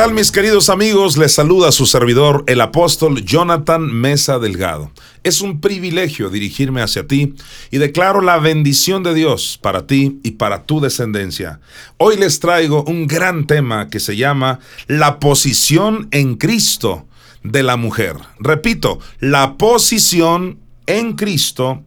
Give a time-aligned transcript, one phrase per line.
[0.00, 1.18] ¿Qué tal mis queridos amigos?
[1.18, 4.90] Les saluda su servidor, el apóstol Jonathan Mesa Delgado.
[5.24, 7.34] Es un privilegio dirigirme hacia ti
[7.70, 11.60] y declaro la bendición de Dios para ti y para tu descendencia.
[11.98, 17.06] Hoy les traigo un gran tema que se llama la posición en Cristo
[17.42, 18.16] de la mujer.
[18.38, 21.84] Repito, la posición en Cristo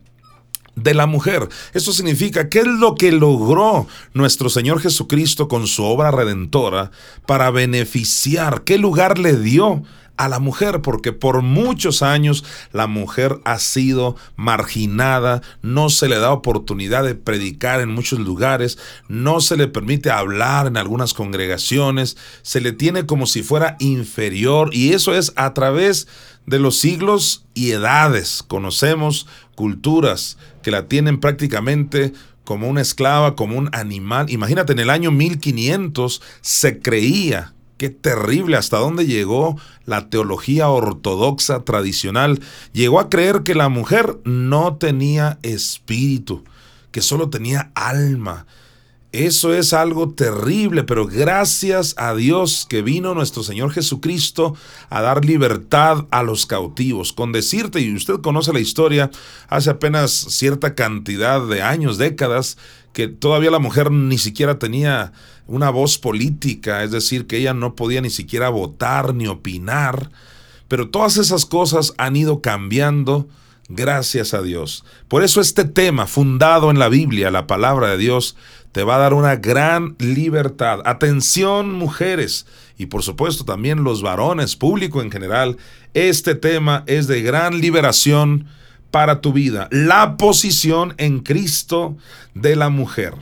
[0.75, 1.47] de la mujer.
[1.73, 6.91] Eso significa, ¿qué es lo que logró nuestro Señor Jesucristo con su obra redentora
[7.25, 8.63] para beneficiar?
[8.63, 9.83] ¿Qué lugar le dio?
[10.17, 16.19] A la mujer, porque por muchos años la mujer ha sido marginada, no se le
[16.19, 22.17] da oportunidad de predicar en muchos lugares, no se le permite hablar en algunas congregaciones,
[22.41, 26.07] se le tiene como si fuera inferior y eso es a través
[26.45, 28.43] de los siglos y edades.
[28.47, 34.29] Conocemos culturas que la tienen prácticamente como una esclava, como un animal.
[34.29, 37.53] Imagínate, en el año 1500 se creía,
[37.83, 42.39] qué terrible, hasta dónde llegó la teología ortodoxa tradicional.
[42.71, 46.45] Llegó a creer que la mujer no tenía espíritu,
[46.91, 48.45] que solo tenía alma
[49.13, 54.55] eso es algo terrible, pero gracias a Dios que vino nuestro Señor Jesucristo
[54.89, 57.13] a dar libertad a los cautivos.
[57.13, 59.11] Con decirte, y usted conoce la historia,
[59.49, 62.57] hace apenas cierta cantidad de años, décadas,
[62.93, 65.11] que todavía la mujer ni siquiera tenía
[65.47, 70.09] una voz política, es decir, que ella no podía ni siquiera votar ni opinar.
[70.67, 73.27] Pero todas esas cosas han ido cambiando
[73.67, 74.85] gracias a Dios.
[75.07, 78.35] Por eso este tema, fundado en la Biblia, la palabra de Dios,
[78.71, 80.79] te va a dar una gran libertad.
[80.85, 82.45] Atención mujeres
[82.77, 85.57] y por supuesto también los varones, público en general,
[85.93, 88.47] este tema es de gran liberación
[88.93, 89.67] para tu vida.
[89.71, 91.97] La posición en Cristo
[92.35, 93.15] de la mujer.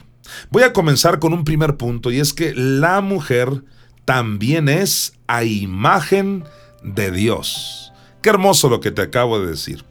[0.49, 3.63] Voy a comenzar con un primer punto y es que la mujer
[4.03, 6.43] también es a imagen
[6.83, 7.93] de Dios.
[8.21, 9.85] Qué hermoso lo que te acabo de decir.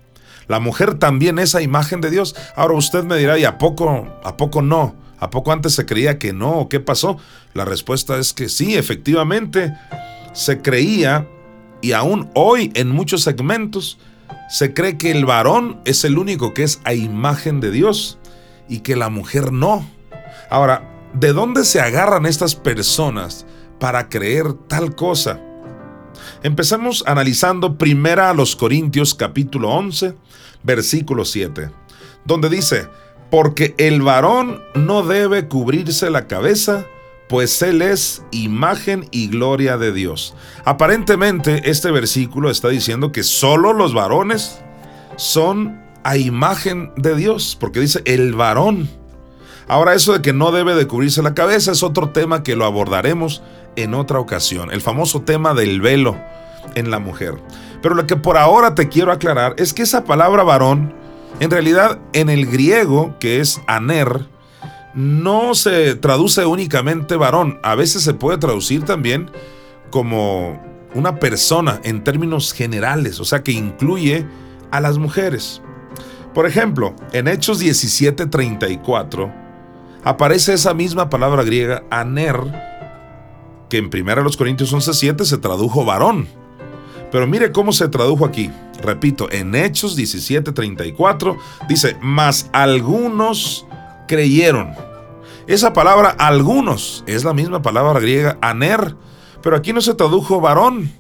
[0.49, 2.37] La mujer también es a imagen de Dios.
[2.57, 4.95] Ahora usted me dirá, ¿y a poco, a poco no?
[5.19, 6.69] ¿A poco antes se creía que no?
[6.69, 7.17] ¿Qué pasó?
[7.55, 9.73] La respuesta es que sí, efectivamente,
[10.35, 11.27] se creía
[11.81, 13.99] y aún hoy en muchos segmentos
[14.51, 18.19] se cree que el varón es el único que es a imagen de Dios
[18.69, 19.89] y que la mujer no.
[20.51, 23.47] Ahora, ¿de dónde se agarran estas personas
[23.79, 25.41] para creer tal cosa?
[26.43, 30.17] Empezamos analizando primera a los Corintios capítulo 11,
[30.65, 31.71] versículo 7,
[32.25, 32.89] donde dice,
[33.31, 36.87] porque el varón no debe cubrirse la cabeza,
[37.31, 40.35] pues él es imagen y gloria de Dios.
[40.65, 44.61] Aparentemente este versículo está diciendo que solo los varones
[45.17, 48.91] son a imagen de Dios, porque dice el varón.
[49.69, 52.65] Ahora eso de que no debe de cubrirse la cabeza es otro tema que lo
[52.65, 53.45] abordaremos
[53.77, 56.17] en otra ocasión, el famoso tema del velo
[56.75, 57.35] en la mujer.
[57.81, 60.93] Pero lo que por ahora te quiero aclarar es que esa palabra varón
[61.39, 64.27] en realidad, en el griego, que es aner,
[64.95, 69.31] no se traduce únicamente varón, a veces se puede traducir también
[69.91, 70.61] como
[70.95, 74.27] una persona en términos generales, o sea que incluye
[74.71, 75.63] a las mujeres.
[76.35, 79.33] Por ejemplo, en Hechos 17:34
[80.05, 82.37] aparece esa misma palabra griega aner,
[83.69, 86.27] que en 1 Corintios 11:7 se tradujo varón.
[87.11, 88.51] Pero mire cómo se tradujo aquí.
[88.83, 91.37] Repito, en Hechos 17:34
[91.69, 93.67] dice, mas algunos
[94.11, 94.75] creyeron.
[95.47, 98.97] Esa palabra algunos es la misma palabra griega aner,
[99.41, 100.93] pero aquí no se tradujo varón,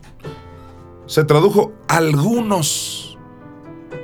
[1.06, 3.18] se tradujo algunos.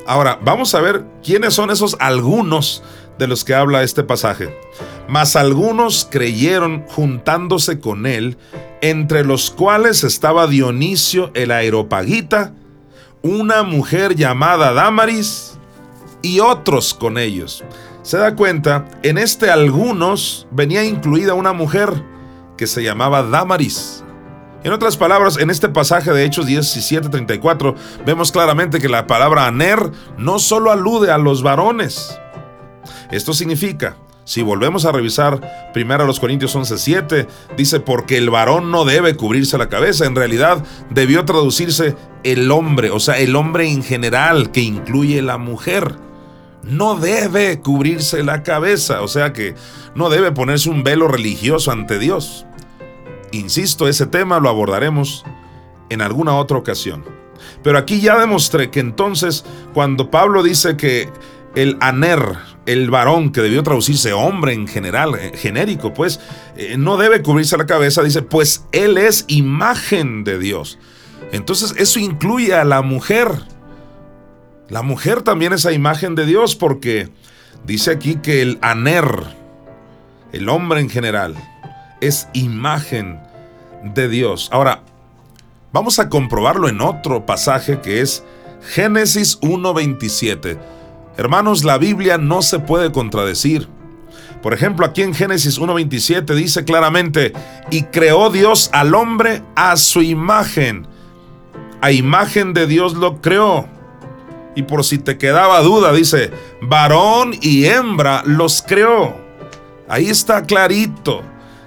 [0.09, 2.83] Ahora, vamos a ver quiénes son esos algunos
[3.17, 4.59] de los que habla este pasaje.
[5.07, 8.37] Mas algunos creyeron juntándose con él,
[8.81, 12.55] entre los cuales estaba Dionisio el Aeropagita,
[13.23, 15.57] una mujer llamada Damaris
[16.23, 17.63] y otros con ellos.
[18.07, 22.05] Se da cuenta, en este algunos venía incluida una mujer
[22.57, 24.05] que se llamaba Damaris.
[24.63, 27.75] En otras palabras, en este pasaje de Hechos 17:34
[28.07, 32.17] vemos claramente que la palabra aner no solo alude a los varones.
[33.11, 37.27] Esto significa si volvemos a revisar primero los Corintios 11:7,
[37.57, 40.07] dice, porque el varón no debe cubrirse la cabeza.
[40.07, 45.39] En realidad debió traducirse el hombre, o sea, el hombre en general, que incluye la
[45.39, 46.07] mujer.
[46.67, 49.55] No debe cubrirse la cabeza, o sea que
[49.95, 52.45] no debe ponerse un velo religioso ante Dios.
[53.33, 55.25] Insisto, ese tema lo abordaremos
[55.91, 57.05] en alguna otra ocasión.
[57.63, 61.11] Pero aquí ya demostré que entonces, cuando Pablo dice que
[61.55, 62.21] el aner,
[62.67, 66.21] el varón, que debió traducirse hombre en general, eh, genérico, pues,
[66.57, 70.79] eh, no debe cubrirse la cabeza, dice, pues él es imagen de Dios.
[71.33, 73.29] Entonces eso incluye a la mujer.
[74.69, 77.09] La mujer también es a imagen de Dios porque
[77.65, 79.07] dice aquí que el aner,
[80.33, 81.37] el hombre en general,
[82.01, 83.21] es imagen
[83.95, 84.49] de Dios.
[84.53, 84.83] Ahora,
[85.73, 88.25] vamos a comprobarlo en otro pasaje que es
[88.75, 90.59] Génesis 1.27.
[91.17, 93.69] Hermanos, la Biblia no se puede contradecir.
[94.43, 97.33] Por ejemplo, aquí en Génesis 1.27 dice claramente,
[97.71, 100.87] y creó Dios al hombre a su imagen.
[101.81, 103.76] A imagen de Dios lo creó.
[104.57, 106.33] Y por si te quedaba duda, dice,
[106.63, 109.15] varón y hembra los creó.
[109.87, 111.23] Ahí está clarito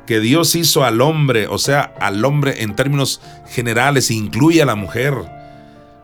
[0.07, 4.73] que Dios hizo al hombre, o sea, al hombre en términos generales, incluye a la
[4.73, 5.13] mujer.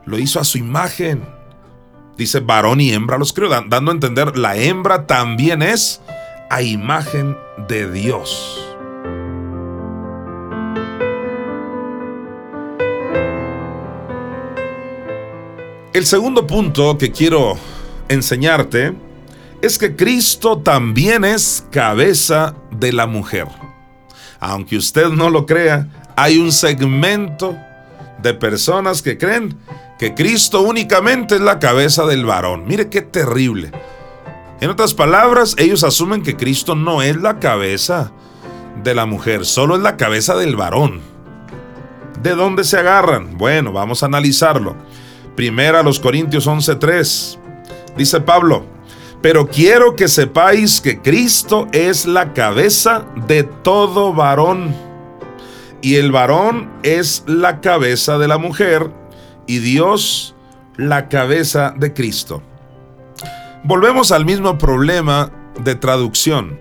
[0.05, 1.25] Lo hizo a su imagen.
[2.15, 6.01] Dice varón y hembra los creó, dando a entender, la hembra también es
[6.51, 7.35] a imagen
[7.67, 8.74] de Dios.
[15.95, 17.57] El segundo punto que quiero
[18.09, 18.93] enseñarte
[19.61, 23.47] es que Cristo también es cabeza de la mujer.
[24.41, 25.87] Aunque usted no lo crea,
[26.17, 27.55] hay un segmento
[28.21, 29.57] de personas que creen
[29.97, 32.65] que Cristo únicamente es la cabeza del varón.
[32.67, 33.71] Mire qué terrible.
[34.59, 38.11] En otras palabras, ellos asumen que Cristo no es la cabeza
[38.83, 40.99] de la mujer, solo es la cabeza del varón.
[42.21, 43.37] ¿De dónde se agarran?
[43.37, 44.75] Bueno, vamos a analizarlo.
[45.35, 47.39] Primera los Corintios 11:3.
[47.97, 48.65] Dice Pablo,
[49.21, 54.75] pero quiero que sepáis que Cristo es la cabeza de todo varón.
[55.81, 58.91] Y el varón es la cabeza de la mujer
[59.47, 60.35] y Dios
[60.77, 62.41] la cabeza de Cristo.
[63.63, 65.31] Volvemos al mismo problema
[65.63, 66.59] de traducción.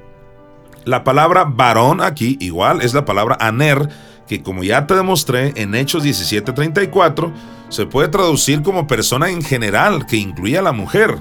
[0.84, 3.88] La palabra varón aquí igual es la palabra aner,
[4.26, 7.32] que como ya te demostré en Hechos 17:34,
[7.68, 11.18] se puede traducir como persona en general, que incluye a la mujer.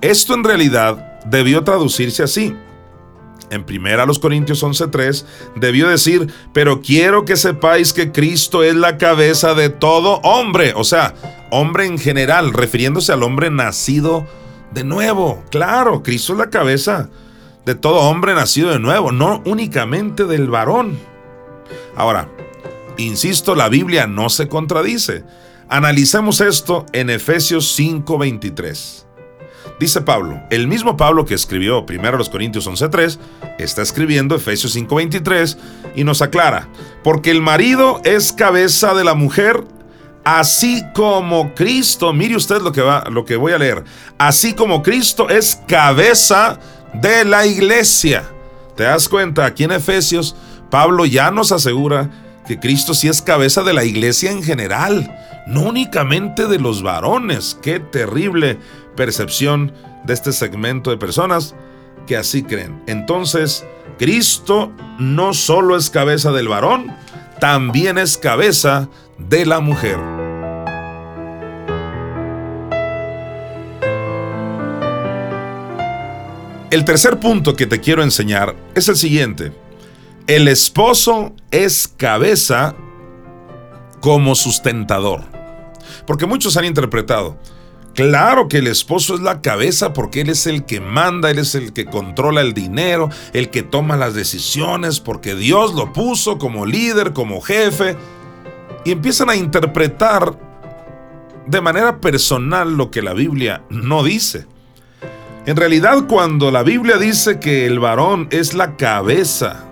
[0.00, 2.54] Esto en realidad debió traducirse así
[3.50, 5.26] en 1 Corintios 11:3,
[5.56, 10.84] debió decir, pero quiero que sepáis que Cristo es la cabeza de todo hombre, o
[10.84, 11.14] sea,
[11.50, 14.26] hombre en general, refiriéndose al hombre nacido
[14.72, 15.42] de nuevo.
[15.50, 17.10] Claro, Cristo es la cabeza
[17.66, 20.98] de todo hombre nacido de nuevo, no únicamente del varón.
[21.96, 22.28] Ahora,
[22.96, 25.24] insisto, la Biblia no se contradice.
[25.68, 29.06] Analicemos esto en Efesios 5:23.
[29.78, 33.18] Dice Pablo, el mismo Pablo que escribió 1 Corintios 11.3,
[33.58, 35.56] está escribiendo Efesios 5.23
[35.96, 36.68] y nos aclara,
[37.02, 39.64] porque el marido es cabeza de la mujer,
[40.22, 43.84] así como Cristo, mire usted lo que, va, lo que voy a leer,
[44.18, 46.58] así como Cristo es cabeza
[46.92, 48.24] de la iglesia.
[48.76, 49.46] ¿Te das cuenta?
[49.46, 50.36] Aquí en Efesios,
[50.70, 52.10] Pablo ya nos asegura
[52.46, 55.14] que Cristo sí es cabeza de la iglesia en general,
[55.46, 57.58] no únicamente de los varones.
[57.60, 58.58] Qué terrible
[58.96, 59.72] percepción
[60.04, 61.54] de este segmento de personas
[62.06, 62.82] que así creen.
[62.86, 63.64] Entonces,
[63.98, 66.94] Cristo no solo es cabeza del varón,
[67.40, 69.98] también es cabeza de la mujer.
[76.70, 79.52] El tercer punto que te quiero enseñar es el siguiente.
[80.26, 82.74] El esposo es cabeza
[84.00, 85.22] como sustentador.
[86.06, 87.36] Porque muchos han interpretado,
[87.94, 91.54] Claro que el esposo es la cabeza porque él es el que manda, él es
[91.54, 96.66] el que controla el dinero, el que toma las decisiones, porque Dios lo puso como
[96.66, 97.96] líder, como jefe.
[98.84, 100.38] Y empiezan a interpretar
[101.46, 104.46] de manera personal lo que la Biblia no dice.
[105.46, 109.66] En realidad cuando la Biblia dice que el varón es la cabeza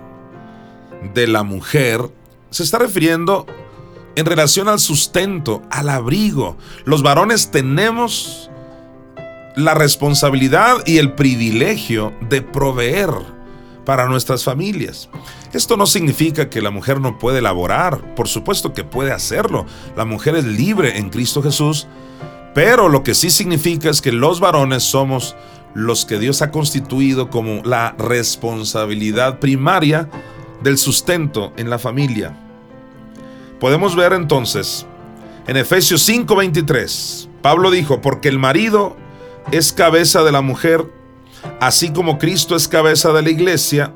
[1.13, 2.01] de la mujer,
[2.49, 3.45] se está refiriendo
[4.15, 6.57] en relación al sustento, al abrigo.
[6.85, 8.49] Los varones tenemos
[9.55, 13.09] la responsabilidad y el privilegio de proveer
[13.85, 15.09] para nuestras familias.
[15.53, 19.65] Esto no significa que la mujer no puede elaborar, por supuesto que puede hacerlo.
[19.95, 21.87] La mujer es libre en Cristo Jesús,
[22.53, 25.35] pero lo que sí significa es que los varones somos
[25.73, 30.09] los que Dios ha constituido como la responsabilidad primaria
[30.61, 32.35] del sustento en la familia.
[33.59, 34.85] Podemos ver entonces
[35.49, 38.95] en Efesios 5:23, Pablo dijo, porque el marido
[39.51, 40.85] es cabeza de la mujer,
[41.59, 43.91] así como Cristo es cabeza de la iglesia,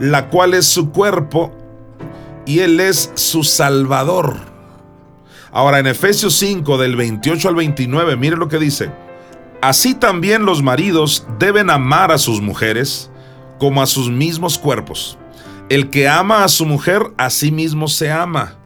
[0.00, 1.52] la cual es su cuerpo
[2.46, 4.38] y él es su salvador.
[5.52, 8.90] Ahora en Efesios 5 del 28 al 29, mire lo que dice.
[9.62, 13.08] Así también los maridos deben amar a sus mujeres
[13.60, 15.16] como a sus mismos cuerpos.
[15.70, 18.56] El que ama a su mujer, a sí mismo se ama.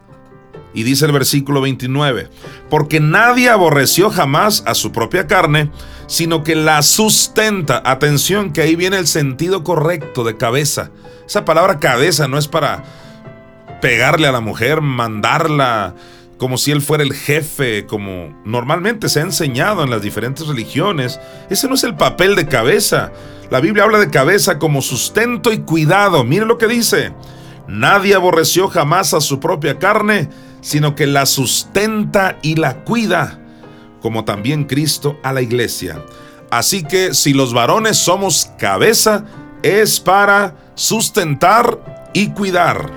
[0.73, 2.29] Y dice el versículo 29,
[2.69, 5.69] porque nadie aborreció jamás a su propia carne,
[6.07, 7.81] sino que la sustenta.
[7.85, 10.89] Atención, que ahí viene el sentido correcto de cabeza.
[11.27, 12.83] Esa palabra cabeza no es para
[13.81, 15.93] pegarle a la mujer, mandarla,
[16.37, 21.19] como si él fuera el jefe, como normalmente se ha enseñado en las diferentes religiones.
[21.51, 23.11] Ese no es el papel de cabeza.
[23.49, 26.23] La Biblia habla de cabeza como sustento y cuidado.
[26.23, 27.13] Mire lo que dice.
[27.67, 30.29] Nadie aborreció jamás a su propia carne,
[30.61, 33.39] sino que la sustenta y la cuida,
[34.01, 36.03] como también Cristo a la iglesia.
[36.51, 39.25] Así que si los varones somos cabeza,
[39.63, 42.91] es para sustentar y cuidar.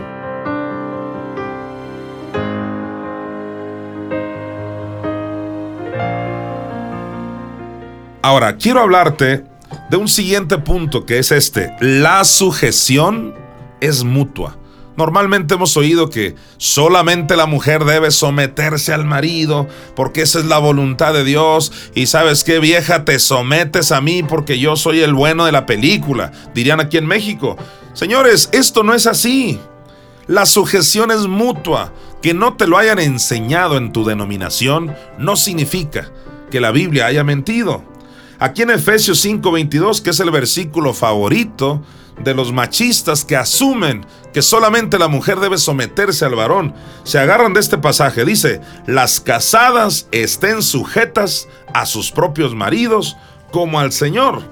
[8.21, 9.48] Ahora, quiero hablarte
[9.91, 11.75] de un siguiente punto que es este.
[11.81, 13.35] La sujeción
[13.81, 14.57] es mutua.
[14.97, 20.59] Normalmente hemos oído que solamente la mujer debe someterse al marido porque esa es la
[20.59, 25.15] voluntad de Dios y sabes qué vieja te sometes a mí porque yo soy el
[25.15, 27.57] bueno de la película, dirían aquí en México.
[27.93, 29.61] Señores, esto no es así.
[30.27, 31.93] La sujeción es mutua.
[32.23, 36.11] Que no te lo hayan enseñado en tu denominación no significa
[36.51, 37.85] que la Biblia haya mentido.
[38.41, 41.83] Aquí en Efesios 5:22, que es el versículo favorito
[42.23, 47.53] de los machistas que asumen que solamente la mujer debe someterse al varón, se agarran
[47.53, 48.25] de este pasaje.
[48.25, 53.17] Dice, las casadas estén sujetas a sus propios maridos
[53.51, 54.43] como al Señor.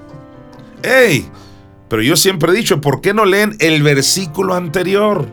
[0.83, 1.29] ¡Ey!
[1.89, 5.27] Pero yo siempre he dicho, ¿por qué no leen el versículo anterior?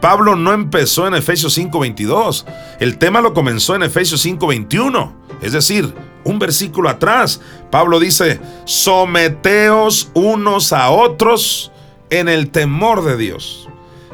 [0.00, 2.44] Pablo no empezó en Efesios 5:22,
[2.80, 5.94] el tema lo comenzó en Efesios 5:21, es decir,
[6.26, 7.40] un versículo atrás.
[7.70, 11.72] Pablo dice, someteos unos a otros
[12.10, 13.68] en el temor de Dios.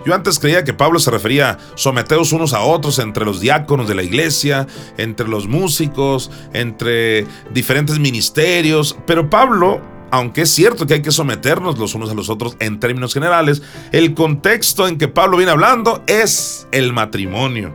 [0.05, 3.89] Yo antes creía que Pablo se refería a someteos unos a otros entre los diáconos
[3.89, 4.67] de la iglesia,
[4.99, 9.81] entre los músicos, entre diferentes ministerios, pero Pablo
[10.13, 13.63] aunque es cierto que hay que someternos los unos a los otros en términos generales,
[13.93, 17.75] el contexto en que Pablo viene hablando es el matrimonio.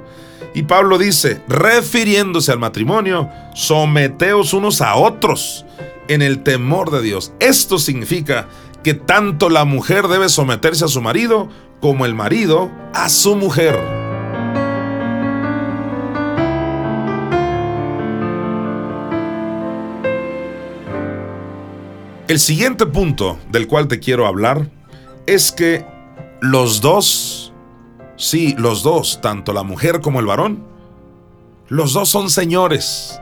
[0.53, 5.65] Y Pablo dice, refiriéndose al matrimonio, someteos unos a otros
[6.07, 7.33] en el temor de Dios.
[7.39, 8.47] Esto significa
[8.83, 11.49] que tanto la mujer debe someterse a su marido
[11.81, 13.77] como el marido a su mujer.
[22.27, 24.69] El siguiente punto del cual te quiero hablar
[25.27, 25.85] es que
[26.41, 27.46] los dos,
[28.17, 30.63] sí, los dos, tanto la mujer como el varón,
[31.69, 33.19] los dos son señores.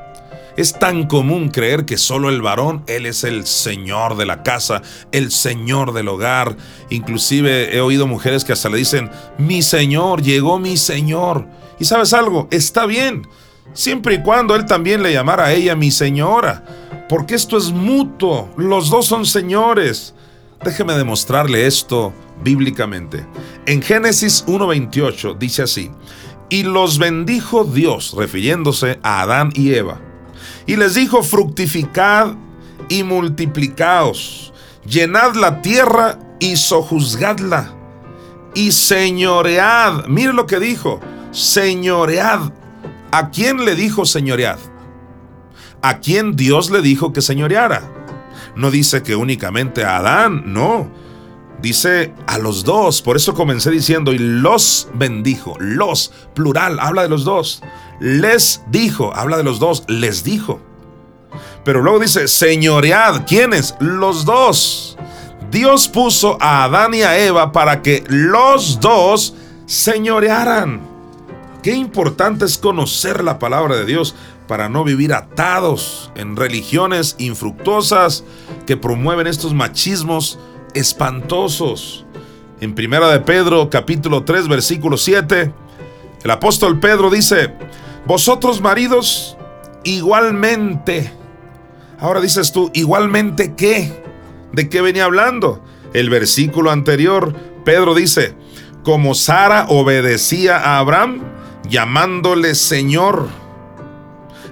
[0.58, 4.82] Es tan común creer que solo el varón, él es el señor de la casa,
[5.12, 6.56] el señor del hogar.
[6.90, 11.46] Inclusive he oído mujeres que hasta le dicen, mi señor, llegó mi señor.
[11.78, 13.28] Y sabes algo, está bien,
[13.74, 16.64] siempre y cuando él también le llamara a ella mi señora
[17.08, 20.15] porque esto es mutuo, los dos son señores.
[20.66, 22.12] Déjeme demostrarle esto
[22.44, 23.26] bíblicamente.
[23.68, 25.92] En Génesis 1.28 dice así,
[26.50, 30.02] y los bendijo Dios, refiriéndose a Adán y Eva,
[30.66, 32.34] y les dijo, fructificad
[32.90, 34.52] y multiplicaos,
[34.86, 37.72] llenad la tierra y sojuzgadla,
[38.56, 40.08] y señoread.
[40.08, 41.00] Mire lo que dijo,
[41.32, 42.40] señoread.
[43.12, 44.58] ¿A quién le dijo señoread?
[45.86, 47.95] a quien Dios le dijo que señoreara.
[48.56, 50.90] No dice que únicamente a Adán, no.
[51.62, 53.02] Dice a los dos.
[53.02, 55.56] Por eso comencé diciendo, y los bendijo.
[55.60, 57.62] Los, plural, habla de los dos.
[58.00, 60.62] Les dijo, habla de los dos, les dijo.
[61.64, 63.26] Pero luego dice, señoread.
[63.26, 63.76] ¿Quiénes?
[63.80, 64.98] Los dos.
[65.52, 70.82] Dios puso a Adán y a Eva para que los dos señorearan.
[71.64, 74.16] Qué importante es conocer la palabra de Dios
[74.48, 78.24] para no vivir atados en religiones infructuosas
[78.66, 80.40] que promueven estos machismos
[80.74, 82.06] espantosos.
[82.62, 85.52] En Primera de Pedro, capítulo 3, versículo 7,
[86.24, 87.54] el apóstol Pedro dice,
[88.06, 89.38] vosotros maridos,
[89.84, 91.12] igualmente.
[92.00, 94.04] Ahora dices tú, igualmente qué?
[94.52, 95.64] ¿De qué venía hablando?
[95.94, 97.34] El versículo anterior,
[97.64, 98.36] Pedro dice,
[98.84, 101.24] como Sara obedecía a Abraham,
[101.68, 103.30] llamándole Señor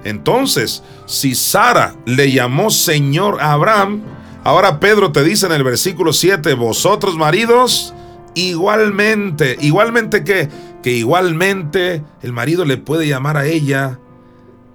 [0.04, 4.02] entonces, si Sara le llamó Señor a Abraham,
[4.44, 7.94] ahora Pedro te dice en el versículo 7, vosotros maridos,
[8.34, 10.48] igualmente, igualmente que,
[10.82, 13.98] que igualmente el marido le puede llamar a ella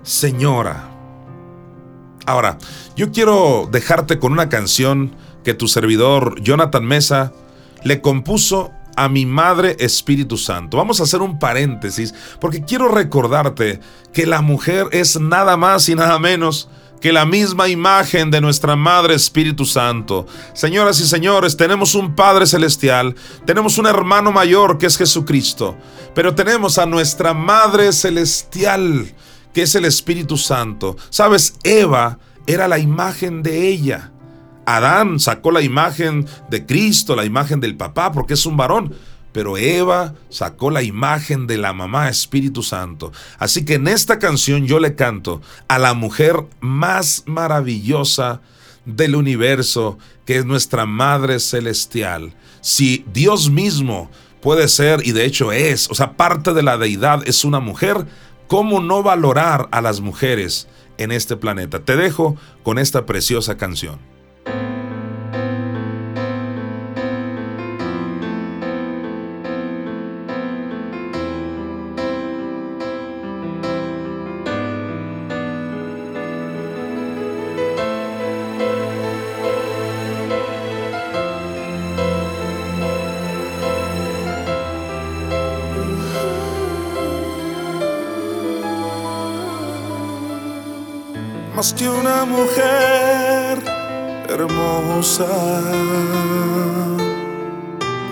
[0.01, 0.89] Señora.
[2.25, 2.57] Ahora,
[2.95, 7.33] yo quiero dejarte con una canción que tu servidor Jonathan Mesa
[7.83, 10.75] le compuso a mi Madre Espíritu Santo.
[10.75, 13.79] Vamos a hacer un paréntesis porque quiero recordarte
[14.11, 16.67] que la mujer es nada más y nada menos
[16.99, 20.25] que la misma imagen de nuestra Madre Espíritu Santo.
[20.53, 23.15] Señoras y señores, tenemos un Padre Celestial,
[23.45, 25.77] tenemos un hermano mayor que es Jesucristo,
[26.13, 29.13] pero tenemos a nuestra Madre Celestial,
[29.53, 30.97] que es el Espíritu Santo.
[31.09, 34.11] Sabes, Eva era la imagen de ella.
[34.75, 38.93] Adán sacó la imagen de Cristo, la imagen del papá, porque es un varón.
[39.31, 43.11] Pero Eva sacó la imagen de la mamá Espíritu Santo.
[43.39, 48.41] Así que en esta canción yo le canto a la mujer más maravillosa
[48.85, 52.35] del universo, que es nuestra Madre Celestial.
[52.61, 57.27] Si Dios mismo puede ser, y de hecho es, o sea, parte de la deidad
[57.27, 58.05] es una mujer,
[58.47, 61.79] ¿cómo no valorar a las mujeres en este planeta?
[61.79, 63.99] Te dejo con esta preciosa canción.
[91.59, 93.59] Más que una mujer
[94.29, 95.27] hermosa,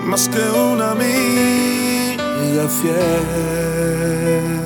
[0.04, 4.60] más que una amiga fiel.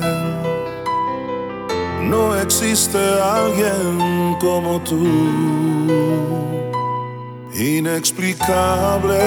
[2.11, 2.99] No existe
[3.39, 5.07] alguien como tú,
[7.55, 9.23] inexplicable,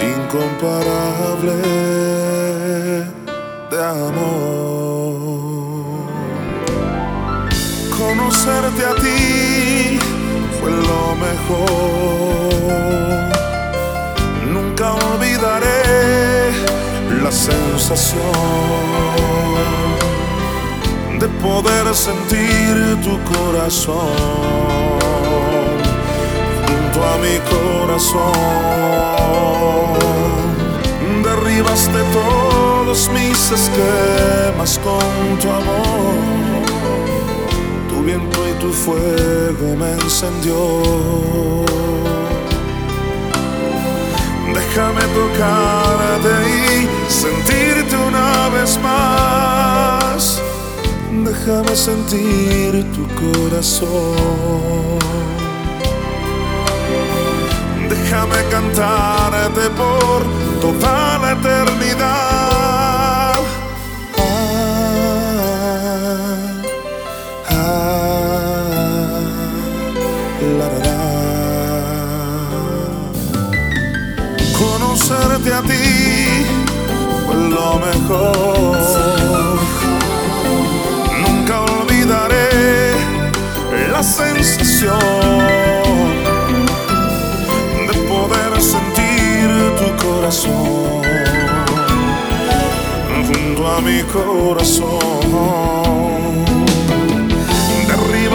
[0.00, 1.56] incomparable
[3.70, 4.41] de amor
[8.32, 9.98] conocerte a ti
[10.58, 12.52] fue lo mejor.
[14.50, 16.52] Nunca olvidaré
[17.22, 18.22] la sensación
[21.18, 24.08] de poder sentir tu corazón
[26.66, 28.32] junto a mi corazón.
[31.22, 36.51] Derribaste todos mis esquemas con tu amor
[38.04, 40.56] viento y tu fuego me encendió.
[44.54, 50.40] Déjame tocarte y sentirte una vez más.
[51.24, 54.98] Déjame sentir tu corazón.
[57.88, 60.22] Déjame cantarte por
[60.60, 62.31] toda la eternidad.
[81.22, 82.48] Nunca olvidaré
[83.90, 84.98] la sensación
[87.86, 89.48] de poder sentir
[89.78, 91.02] tu corazón
[93.26, 95.02] junto a mi corazón.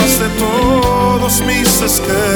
[0.08, 2.27] De todos mis esquemas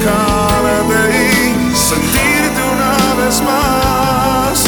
[0.00, 4.64] tocarte y sentirte una vez más.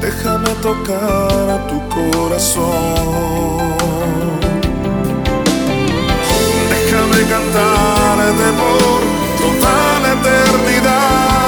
[0.00, 2.64] Déjame tocar tu corazón.
[6.70, 9.00] Déjame cantarte por
[9.40, 11.43] toda la eternidad.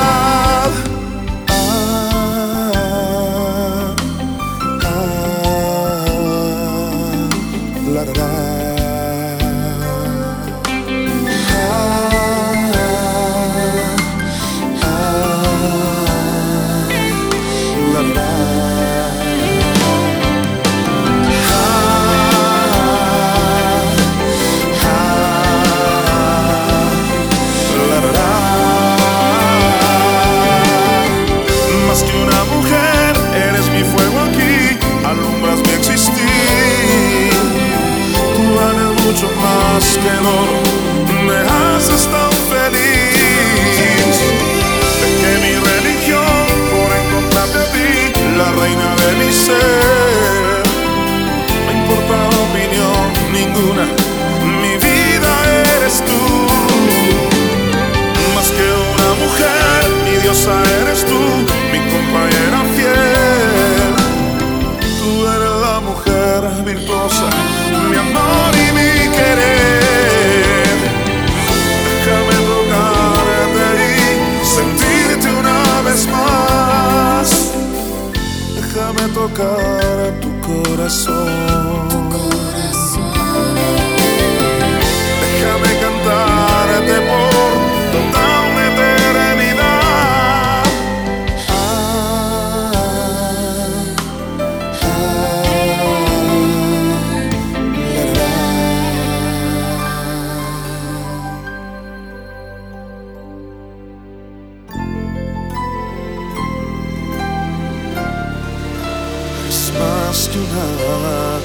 [110.34, 111.38] Una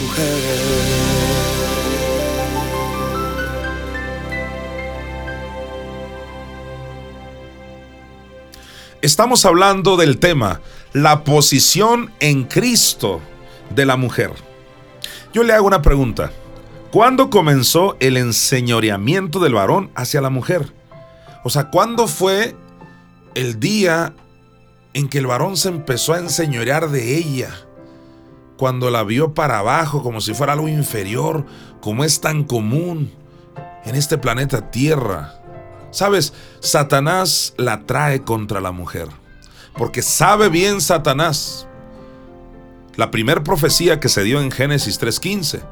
[0.00, 0.92] mujer.
[9.00, 10.60] Estamos hablando del tema,
[10.92, 13.20] la posición en Cristo
[13.74, 14.30] de la mujer.
[15.32, 16.30] Yo le hago una pregunta.
[16.92, 20.72] ¿Cuándo comenzó el enseñoreamiento del varón hacia la mujer?
[21.42, 22.54] O sea, ¿cuándo fue
[23.34, 24.14] el día
[24.92, 27.50] en que el varón se empezó a enseñorear de ella?
[28.62, 31.44] Cuando la vio para abajo como si fuera algo inferior,
[31.80, 33.12] como es tan común
[33.84, 35.34] en este planeta Tierra.
[35.90, 39.08] Sabes, Satanás la trae contra la mujer.
[39.76, 41.66] Porque sabe bien Satanás.
[42.94, 45.64] La primer profecía que se dio en Génesis 3.15.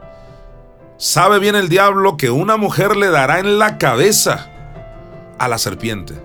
[0.98, 4.50] Sabe bien el diablo que una mujer le dará en la cabeza
[5.38, 6.20] a la serpiente.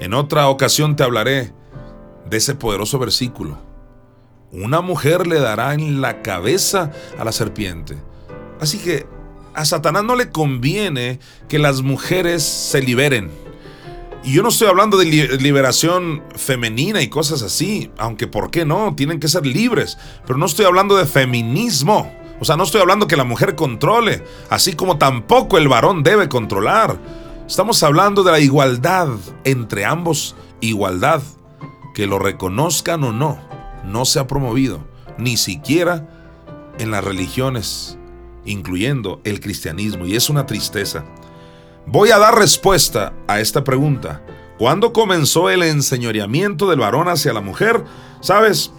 [0.00, 1.52] En otra ocasión te hablaré
[2.28, 3.71] de ese poderoso versículo.
[4.52, 7.96] Una mujer le dará en la cabeza a la serpiente.
[8.60, 9.06] Así que
[9.54, 13.30] a Satanás no le conviene que las mujeres se liberen.
[14.24, 18.64] Y yo no estoy hablando de li- liberación femenina y cosas así, aunque ¿por qué
[18.64, 18.94] no?
[18.94, 19.98] Tienen que ser libres.
[20.26, 22.12] Pero no estoy hablando de feminismo.
[22.38, 26.28] O sea, no estoy hablando que la mujer controle, así como tampoco el varón debe
[26.28, 26.98] controlar.
[27.46, 29.08] Estamos hablando de la igualdad
[29.44, 31.22] entre ambos, igualdad,
[31.94, 33.38] que lo reconozcan o no,
[33.84, 34.84] no se ha promovido,
[35.18, 36.08] ni siquiera
[36.78, 37.98] en las religiones,
[38.44, 41.04] incluyendo el cristianismo, y es una tristeza.
[41.86, 44.22] Voy a dar respuesta a esta pregunta.
[44.58, 47.84] ¿Cuándo comenzó el enseñoreamiento del varón hacia la mujer?
[48.20, 48.72] Sabes,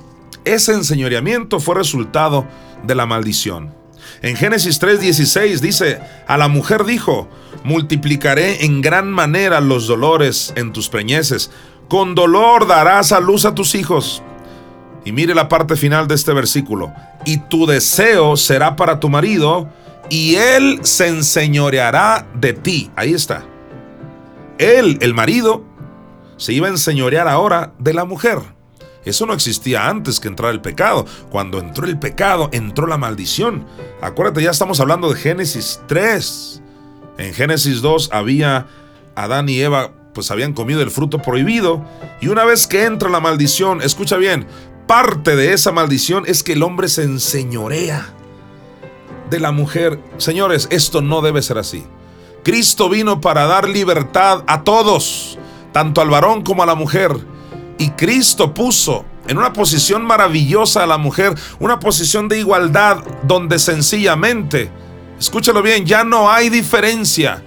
[0.45, 2.47] ese enseñoreamiento fue resultado
[2.83, 3.73] de la maldición.
[4.21, 7.27] En Génesis 3:16 dice, a la mujer dijo,
[7.63, 11.51] multiplicaré en gran manera los dolores en tus preñeces,
[11.89, 14.23] con dolor darás a luz a tus hijos.
[15.05, 16.93] Y mire la parte final de este versículo.
[17.25, 19.69] Y tu deseo será para tu marido,
[20.09, 22.91] y él se enseñoreará de ti.
[22.95, 23.43] Ahí está.
[24.57, 25.63] Él, el marido,
[26.37, 28.39] se iba a enseñorear ahora de la mujer.
[29.05, 31.05] Eso no existía antes que entrara el pecado.
[31.29, 33.65] Cuando entró el pecado, entró la maldición.
[34.01, 36.61] Acuérdate, ya estamos hablando de Génesis 3.
[37.17, 38.67] En Génesis 2 había
[39.15, 41.85] Adán y Eva, pues habían comido el fruto prohibido.
[42.21, 44.47] Y una vez que entra la maldición, escucha bien,
[44.87, 48.13] parte de esa maldición es que el hombre se enseñorea
[49.29, 49.99] de la mujer.
[50.17, 51.83] Señores, esto no debe ser así.
[52.43, 55.37] Cristo vino para dar libertad a todos,
[55.71, 57.11] tanto al varón como a la mujer.
[57.77, 63.59] Y Cristo puso en una posición maravillosa a la mujer, una posición de igualdad donde
[63.59, 64.69] sencillamente,
[65.19, 67.43] escúchalo bien, ya no hay diferencia.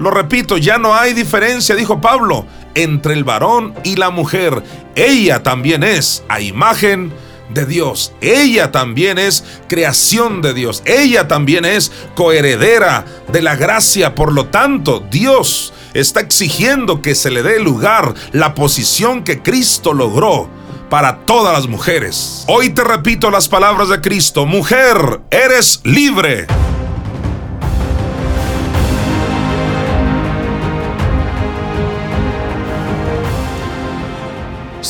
[0.00, 4.62] Lo repito, ya no hay diferencia, dijo Pablo, entre el varón y la mujer.
[4.94, 7.12] Ella también es a imagen
[7.50, 8.12] de Dios.
[8.22, 10.82] Ella también es creación de Dios.
[10.86, 14.14] Ella también es coheredera de la gracia.
[14.14, 19.92] Por lo tanto, Dios está exigiendo que se le dé lugar, la posición que Cristo
[19.92, 20.48] logró
[20.88, 22.44] para todas las mujeres.
[22.48, 24.46] Hoy te repito las palabras de Cristo.
[24.46, 26.46] Mujer, eres libre.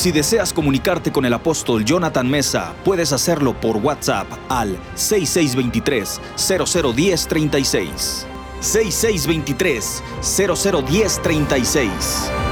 [0.00, 8.26] Si deseas comunicarte con el apóstol Jonathan Mesa, puedes hacerlo por WhatsApp al 6623 001036.
[8.60, 12.49] 6623 001036.